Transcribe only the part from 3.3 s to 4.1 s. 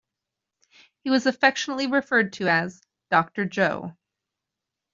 Joe.